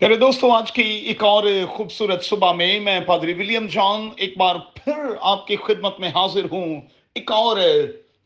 [0.00, 4.56] میرے دوستوں آج کی ایک اور خوبصورت صبح میں میں پادری ولیم جان ایک بار
[4.56, 6.80] پھر آپ کی خدمت میں حاضر ہوں،
[7.14, 7.56] ایک اور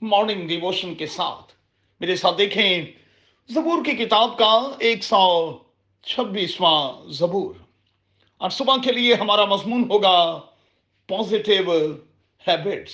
[0.03, 1.53] مارننگ ڈیووشن کے ساتھ۔
[2.01, 2.83] میرے ساتھ دیکھیں،
[3.49, 5.59] زبور کی کتاب کا ایک سو
[6.03, 7.55] چھبیسواں زبور۔
[8.39, 10.41] اور صبح کے لیے ہمارا مضمون ہوگا
[11.09, 11.73] پازیٹیو
[12.49, 12.93] ہیبٹس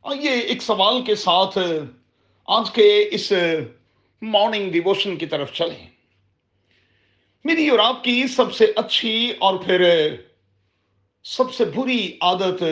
[0.00, 1.58] اور یہ ایک سوال کے ساتھ
[2.46, 3.32] آج کے اس
[4.22, 5.91] مارننگ ڈیووشن کی طرف چلیں۔
[7.44, 10.14] میری اور آپ کی سب سے اچھی اور پھر
[11.24, 12.64] سب سے بری عادت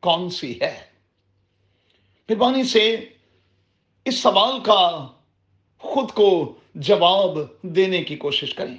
[0.00, 0.80] کون سی ہے؟
[2.28, 3.08] مہربانی سے
[4.04, 5.08] اس سوال کا
[5.78, 8.76] خود کو جواب دینے کی کوشش کریں۔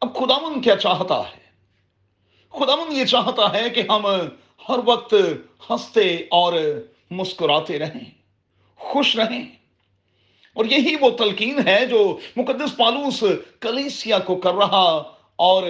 [0.00, 1.50] اب خداون کیا چاہتا ہے؟
[2.50, 4.06] خداون یہ چاہتا ہے کہ ہم
[4.68, 5.14] ہر وقت
[5.70, 6.52] ہنستے اور
[7.10, 8.10] مسکراتے رہیں،
[8.76, 9.59] خوش رہیں۔
[10.60, 13.24] اور یہی وہ تلقین ہے جو مقدس پالوس
[13.60, 15.62] کلیسیا کو کر رہا اور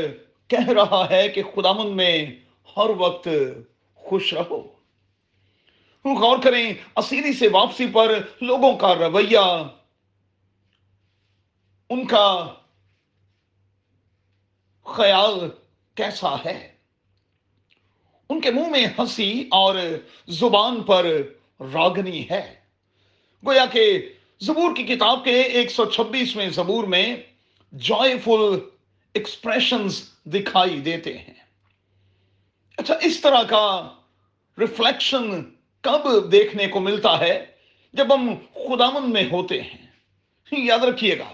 [0.49, 2.27] کہہ رہا ہے کہ خدامن میں
[2.77, 3.29] ہر وقت
[3.95, 4.69] خوش رہو۔
[6.05, 9.39] غور کریں اسیری سے واپسی پر لوگوں کا رویہ،
[11.91, 12.55] ان کا
[14.85, 15.49] خیال
[15.95, 16.73] کیسا ہے؟
[18.29, 19.75] ان کے منہ میں ہنسی اور
[20.29, 21.07] زبان پر
[21.61, 22.55] راگنی ہے۔
[23.47, 24.09] گویا کہ
[24.43, 27.17] زبور کی کتاب کے ایک سو چھبیس میں زبور میں
[27.73, 28.59] جوائے فل
[29.15, 31.35] ایکسپریشنز دکھائی دیتے ہیں۔
[32.77, 33.91] اچھا اس طرح کا
[34.59, 35.45] ریفلیکشن
[35.81, 37.47] کب دیکھنے کو ملتا ہے؟
[37.93, 39.87] جب ہم خدامن میں ہوتے ہیں۔
[40.53, 41.33] یاد رکھیے گا،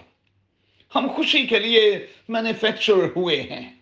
[0.95, 3.77] ہم خوشی کے لیے مینوفیکچر ہوئے ہیں۔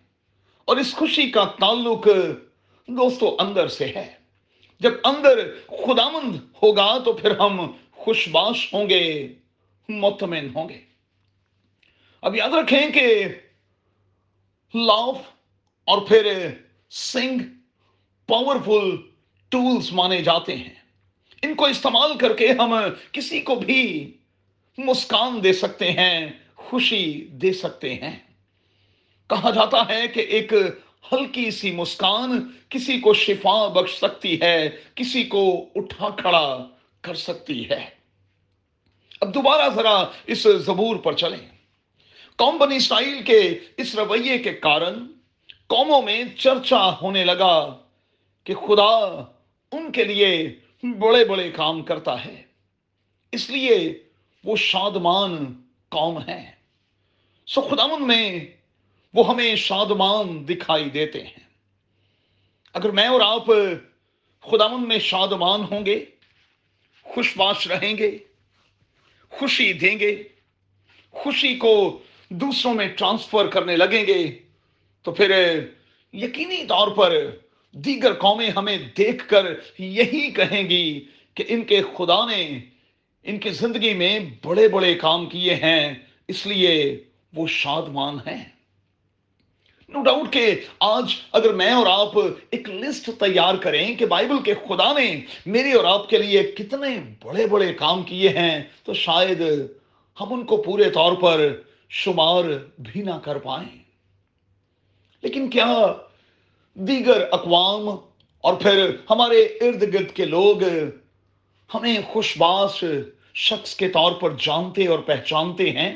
[0.65, 2.07] اور اس خوشی کا تعلق
[2.87, 4.13] دوستو اندر سے ہے۔
[4.79, 7.71] جب اندر خدامند ہوگا تو پھر ہم
[8.05, 9.33] خوش باش ہوں گے،
[9.89, 10.81] مطمئن ہوں گے۔
[12.21, 13.25] اب یاد رکھیں کہ
[14.73, 15.17] لاف
[15.85, 16.49] اور پھر
[16.89, 17.39] سنگ
[18.27, 18.97] پاورفل
[19.49, 20.73] ٹولز مانے جاتے ہیں۔
[21.41, 22.75] ان کو استعمال کر کے ہم
[23.11, 24.11] کسی کو بھی
[24.77, 28.19] مسکان دے سکتے ہیں، خوشی دے سکتے ہیں۔
[29.27, 30.53] کہا جاتا ہے کہ ایک
[31.11, 36.67] ہلکی سی مسکان کسی کو شفا بخش سکتی ہے، کسی کو اٹھا کھڑا
[37.01, 38.04] کر سکتی ہے۔
[39.25, 41.47] اب دوبارہ ذرا اس زبور پر چلیں۔
[42.35, 45.07] قوم بنی اسرائیل کے اس رویے کے کارن
[45.67, 47.77] قوموں میں چرچا ہونے لگا
[48.43, 49.23] کہ خدا
[49.71, 52.43] ان کے لیے بڑے بڑے کام کرتا ہے۔
[53.31, 54.03] اس لیے
[54.43, 56.51] وہ شادمان قوم ہے
[57.47, 58.39] سو خداون میں
[59.13, 61.43] وہ ہمیں شادمان دکھائی دیتے ہیں۔
[62.73, 63.45] اگر میں اور آپ
[64.41, 66.05] خداون میں شادمان ہوں گے
[67.03, 68.17] خوش باش رہیں گے
[69.29, 70.23] خوشی دیں گے
[71.11, 71.99] خوشی کو
[72.29, 74.39] دوسروں میں ٹرانسفر کرنے لگیں گے۔
[75.01, 75.59] تو پھر
[76.13, 77.29] یقینی طور پر
[77.71, 79.45] دیگر قومیں ہمیں دیکھ کر
[79.79, 82.59] یہی کہیں گی کہ ان کے خدا نے
[83.23, 85.93] ان کی زندگی میں بڑے بڑے کام کیے ہیں،
[86.27, 87.03] اس لیے
[87.33, 88.54] وہ شادمان ہیں۔
[89.89, 92.17] نو ڈاؤٹ کہ آج اگر میں اور آپ
[92.49, 96.87] ایک لسٹ تیار کریں کہ بائبل کے خدا نے میرے اور آپ کے لیے کتنے
[97.23, 99.41] بڑے بڑے کام کیے ہیں، تو شاید
[100.21, 102.43] ہم ان کو پورے طور پر شمار
[102.79, 103.83] بھی نہ کر پائیں۔
[105.23, 105.93] لیکن کیا
[106.73, 107.89] دیگر اقوام
[108.41, 110.63] اور پھر ہمارے ارد گرد کے لوگ
[111.69, 112.83] ہمیں خوش باش
[113.35, 115.93] شخص کے طور پر جانتے اور پہچانتے ہیں؟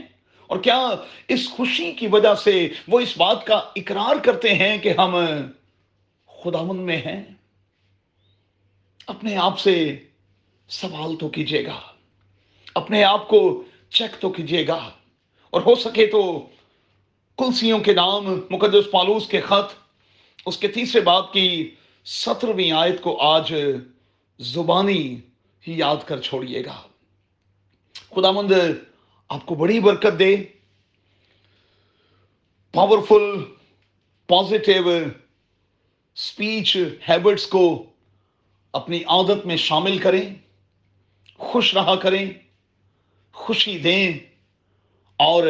[0.50, 0.80] اور کیا
[1.28, 2.54] اس خوشی کی وجہ سے
[2.88, 5.16] وہ اس بات کا اقرار کرتے ہیں کہ ہم
[6.30, 7.22] خداون میں ہیں؟
[9.08, 9.76] اپنے آپ سے
[10.70, 11.80] سوال تو کیجیے گا،
[12.76, 13.42] اپنے آپ کو
[13.90, 14.80] چیک تو کیجیے گا،
[15.54, 16.22] اور ہو سکے تو
[17.40, 19.74] کلسیوں کے نام، مقدس پالوس کے خط،
[20.46, 23.54] اس کے تیسرے باپ کی سترویں آیت کو آج
[24.40, 25.04] زبانی
[25.64, 26.82] ہی یاد کر چھوڑیے گا۔
[28.16, 28.52] خدا مند
[29.30, 30.36] آپ کو بڑی برکت دے۔
[32.72, 33.44] پاورفل
[34.28, 34.90] پازیٹیو
[36.16, 36.78] اسپیچ
[37.10, 37.86] ہیبٹس کو
[38.74, 40.36] اپنی عادت میں شامل کریں،
[41.38, 42.30] خوش رہا کریں،
[43.34, 44.18] خوشی دیں
[45.16, 45.44] اور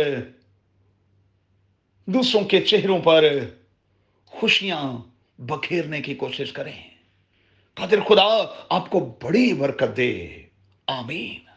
[2.06, 3.24] دوسروں کے چہروں پر
[4.26, 4.98] خوشیاں
[5.42, 6.90] بکھیرنے کی کوشش کریں۔
[7.74, 10.44] قدر خدا آپ کو بڑی برکت دے۔
[10.88, 11.49] آمین۔